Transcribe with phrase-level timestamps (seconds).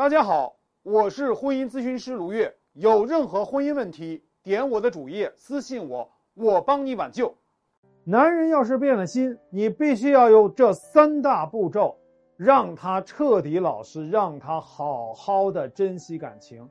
[0.00, 2.50] 大家好，我是婚姻咨询师卢月。
[2.72, 7.34] 有任何婚姻问题，点我的主页私信我，我帮你挽救。
[8.04, 11.98] 男人要是变了心，你必须要有这三大步骤，
[12.38, 16.66] 让他彻底老实，让他好好的珍惜感情。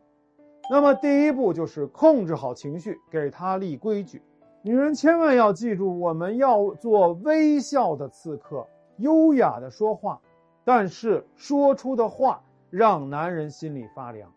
[0.67, 4.23] 那么第一步就是控制好情绪，给他立规矩。
[4.63, 8.65] 女人千万要记住，我们要做微笑的刺客，
[8.97, 10.19] 优雅的说话，
[10.65, 14.31] 但是说出的话让男人心里发凉。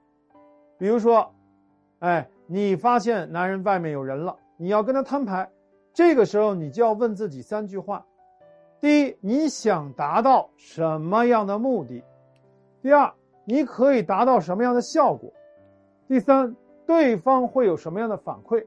[0.79, 1.33] 比如说，
[2.01, 5.49] 哎，你发现男人外面有人了，你要跟他摊牌，
[5.93, 8.05] 这个时候你就要问自己三句话：
[8.81, 12.03] 第一，你想达到什么样的目的？
[12.81, 13.13] 第二，
[13.45, 15.33] 你可以达到什么样的效果？
[16.09, 18.67] 第三，对方会有什么样的反馈？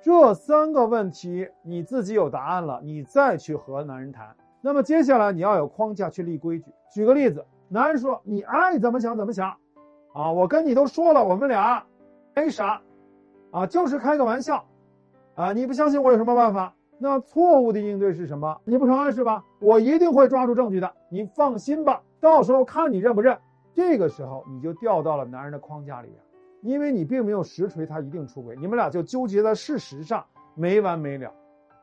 [0.00, 4.34] 这三个问题你自己有答案了，你再去和男人谈。
[4.60, 6.72] 那么接下来你要有框架去立规矩。
[6.92, 9.56] 举个例子，男人说：“你爱怎么想怎么想，
[10.14, 11.84] 啊，我跟你都说了，我们俩
[12.34, 12.80] 没啥，
[13.50, 14.64] 啊，就是开个玩笑，
[15.34, 16.74] 啊，你不相信我有什么办法？
[16.98, 18.60] 那错误的应对是什么？
[18.64, 19.44] 你不承认是吧？
[19.60, 23.38] 我一定会抓住证据的，你放心吧，到时候看你认不认。
[23.74, 26.20] 这个时候你就掉到了男人的框架里边。”
[26.60, 30.24] 因为你并没有实锤，他一定出轨，你们俩就纠结在事实上
[30.56, 31.32] 没完没了，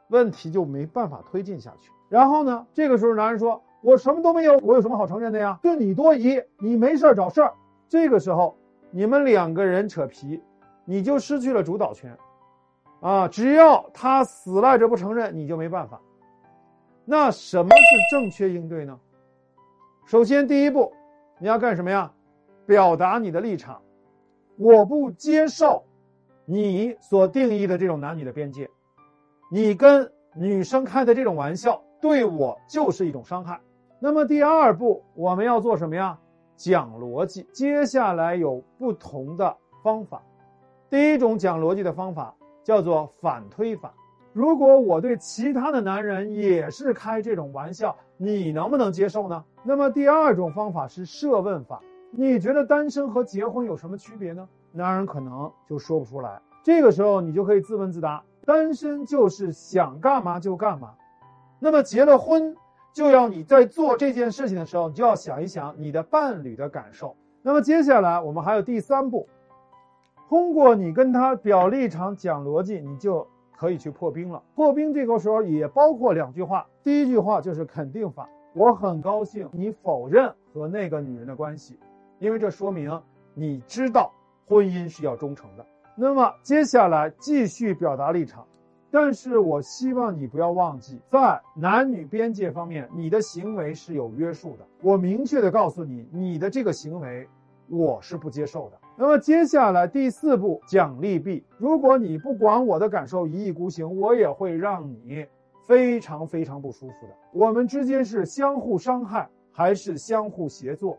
[0.10, 1.90] 问题就没办法推进下去。
[2.10, 5.60] 然后呢，这个时候男人说：“我什么都没有，我有什么好承认的呀？
[5.62, 7.54] 是你多疑，你没事儿找事儿。”
[7.88, 8.58] 这个时候
[8.90, 10.42] 你们两个人扯皮，
[10.86, 12.18] 你就失去了主导权，
[13.00, 13.28] 啊！
[13.28, 16.02] 只要他死赖着不承认，你就没办法。
[17.06, 19.00] 那什么是正确应对呢？
[20.08, 20.92] 首先第一步，
[21.38, 22.12] 你要干什么呀？
[22.66, 23.80] 表达你的立场。
[24.58, 25.84] 我不接受
[26.46, 28.68] 你所定义的这种男女的边界，
[29.52, 33.62] 你跟女生开的这种玩笑对我就是一种伤害。
[34.06, 36.16] 那么第二步我们要做什么呀？
[36.56, 37.42] 讲逻辑。
[37.52, 40.22] 接下来有不同的方法。
[40.92, 42.32] 第一种讲逻辑的方法
[42.64, 43.92] 叫做反推法。
[44.32, 49.44] 如果我对其他的男人也是开这种玩笑，你能不能接受呢？
[49.64, 51.82] 那么第二种方法是设问法。
[52.12, 54.48] 你觉得单身和结婚有什么区别呢？
[54.72, 56.40] 男人可能就说不出来。
[56.62, 60.94] 这个时候你就可以自问自答：单身就是想干嘛就干嘛，
[61.58, 62.56] 那么结了婚
[62.96, 67.14] 就要你在做这件事情的时候，你就要想一想你的伴侣的感受。
[67.42, 69.28] 那么接下来我们还有第三步，
[70.30, 74.42] 通过你跟他表立场、讲逻辑，你就可以去破冰了。
[74.56, 81.78] 破冰这个时候也包括两句话，第一句话就是肯定法：我很高兴你否认和那个女人的关系。
[82.20, 83.02] 因为这说明
[83.34, 84.10] 你知道
[84.48, 85.66] 婚姻是要忠诚的。
[85.98, 88.48] 那么接下来继续表达立场，
[88.96, 94.66] 但是我希望你不要忘记，在男女边界方面，你的行为是有约束的。
[94.82, 97.28] 我明确的告诉你，你的这个行为
[97.68, 98.78] 我是不接受的。
[98.96, 105.28] 那么接下来第四步奖励币，如果你不管我的感受，一意孤行，我也会让你
[105.68, 107.14] 非常非常不舒服的。
[107.34, 110.98] 我们之间是相互伤害还是相互协作？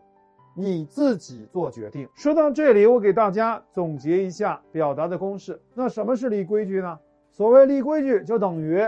[0.55, 2.07] 你自己做决定。
[2.13, 5.59] 说到这里，我给大家总结一下表达的公式。
[5.73, 6.99] 那什么是立规矩呢？
[7.37, 8.83] 所谓立规矩，就等于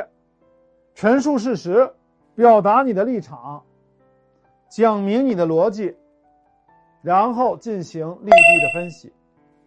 [0.95, 1.91] 陈述事实，
[2.33, 3.63] 表达你的立场，
[4.67, 5.95] 讲明你的逻辑，
[7.03, 9.13] 然后进行利弊的分析。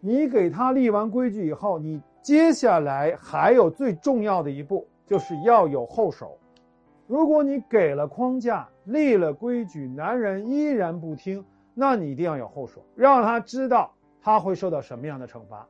[0.00, 6.36] 你给他立完规矩以后，你接下来还有最重要的一步，就是要有后手。
[7.06, 11.44] 如果你给了框架，立了规矩，男人依然不听。
[11.72, 15.68] 那你一定要有后手，让他知道他会受到什么样的惩罚。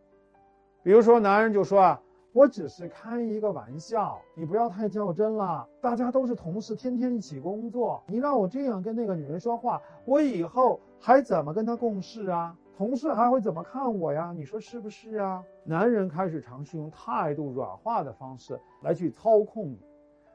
[0.83, 2.01] 比如说，男人就说啊，
[2.35, 5.69] 我只是开一个玩笑，你不要太较真了。
[5.83, 12.57] 大家都是同事，天天一起工作，你让我这样跟那个女人说话，我以后还怎么跟她共事啊？
[12.75, 14.33] 同事还会怎么看我呀？
[14.35, 15.45] 你说是不是啊？
[15.63, 19.79] 男人开始尝试用态度软化的方式来去操控你。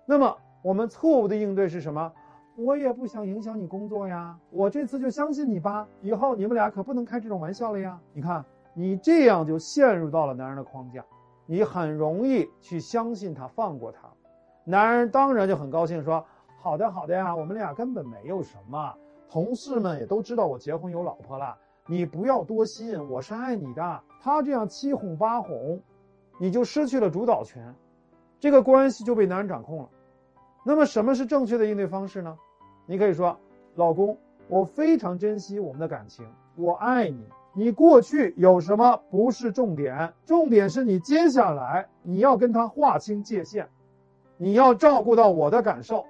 [0.05, 2.13] 那么，我们错误的应对是什么？
[2.55, 7.99] 我也不想影响你工作呀，我这次就相信你吧，以后你们俩可不能开这种玩笑了呀。
[8.13, 8.45] 你看，
[8.75, 11.03] 你这样就陷入到了男人的框架，
[11.47, 14.07] 你很容易去相信他，放过他。
[14.63, 16.23] 男人当然就很高兴，说
[16.61, 18.93] 好的好的呀，我们俩根本没有什么，
[19.29, 21.57] 同事们也都知道我结婚有老婆了，
[21.87, 24.01] 你不要多心，我是爱你的。
[24.21, 25.81] 他这样七哄八哄，
[26.37, 27.73] 你就失去了主导权，
[28.39, 29.89] 这个关系就被男人掌控了。
[30.65, 32.37] 那么什么是正确的应对方式呢？
[32.85, 33.39] 你可以说，
[33.75, 34.17] 老公，
[34.49, 36.27] 我非常珍惜我们的感情，
[36.57, 37.23] 我爱你。
[37.57, 40.13] 你过去有什么不是重点？
[40.27, 43.67] 重点是你接下来你要跟他划清界限，
[44.37, 46.05] 你要照顾到我的感受，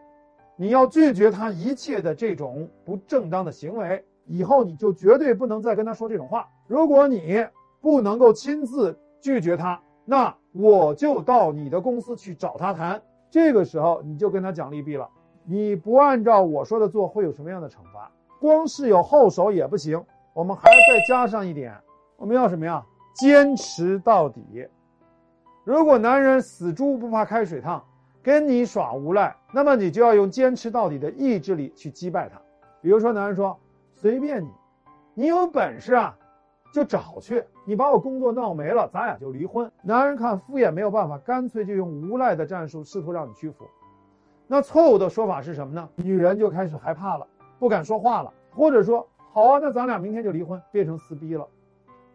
[0.57, 4.03] 你要拒绝他一切的这种不正当的行为。
[4.25, 6.49] 以后你就绝对不能再跟他说这种话。
[6.67, 7.47] 如果你
[7.79, 13.01] 不能够亲自拒绝他，那我就到你的公司去找他谈。
[13.31, 15.07] 这个时候你就跟他讲利弊了。
[15.45, 18.11] 你不按照我说的做，会有什么样的惩罚？
[18.41, 20.03] 光是有后手也不行，
[20.37, 21.75] 我们还要再加上一点，
[22.15, 22.85] 我们要什么呀？
[23.15, 24.69] 坚持到底。
[25.63, 27.83] 如果男人死猪不怕开水烫，
[28.21, 32.39] 跟你耍无赖，那么你就要用坚持到底的意志力去击败他。
[32.81, 33.57] 比如说，男人说
[33.97, 34.47] ：“随便你，
[35.15, 36.15] 你有本事啊，
[36.71, 43.65] 就找去，你把我工作闹没了，咱俩就离婚。”男人看敷衍没有办法，干脆就用无赖的战术试图让你屈服。
[44.45, 45.89] 那错误的说法是什么呢？
[45.95, 47.25] 女人就开始害怕了，
[47.57, 49.05] 不敢说话了，或者说
[49.37, 51.47] ：“好啊，那咱俩明天就离婚，变成撕逼了。”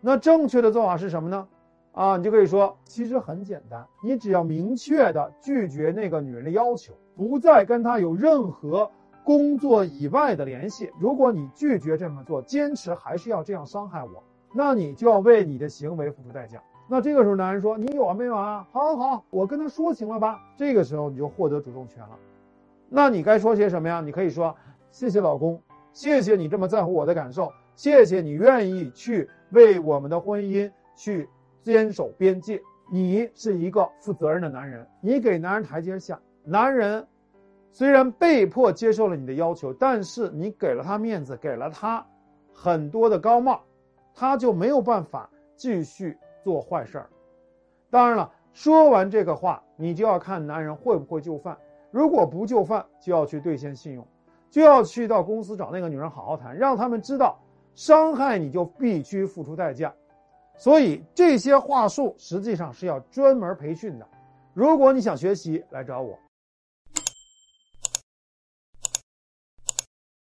[0.02, 1.46] 那正确的做法是什么呢？
[1.92, 8.90] 啊，你就可以说，其实很简单，你只要明确的拒绝那个女人的要求，不再跟她有任何
[9.22, 10.90] 工作以外的联系。
[10.98, 16.60] 如果你拒绝这么做，坚持还是要这样伤害我，那你就要为你的行为付出代价。
[16.88, 18.66] 那这个时候，男人说：“你有完没完啊？
[18.72, 22.18] 好，好，好，我跟他说行了吧？”这个时候你就获得主动权了。
[22.88, 24.00] 那你该说些什么呀？
[24.00, 24.56] 你可以说
[24.90, 31.28] ：“谢谢老公，谢谢你这么在乎我的感受，谢谢你愿意去。”为我们的婚姻去
[31.62, 32.58] 坚守边界，
[32.90, 36.18] 你是一个负责任的男人，你给男人台阶下。
[36.42, 37.06] 男人
[37.70, 42.06] 虽然被迫接受了你的要求，但是你给了他面子，给了他
[42.50, 43.60] 很多的高帽，
[44.14, 47.10] 他就没有办法继续做坏事儿。
[47.90, 51.58] 当然了，说完这个话，你就要看男人会不会就范。
[51.90, 54.08] 如果不就范，就要去兑现信用，
[54.52, 57.38] 就要去到公司找那个女人好好谈，让他们知道。
[57.74, 59.90] 伤害你就必须付出代价，
[60.58, 64.06] 所以这些话术实际上是要专门培训的。
[64.52, 66.18] 如果你想学习，来找我。